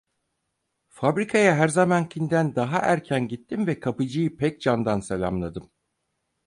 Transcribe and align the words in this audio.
Fabrikaya 0.89 1.55
her 1.55 1.67
zamankinden 1.67 2.55
daha 2.55 2.79
erken 2.79 3.27
gittim 3.27 3.67
ve 3.67 3.79
kapıcıyı 3.79 4.37
pek 4.37 4.61
candan 4.61 4.99
selamladım. 4.99 5.71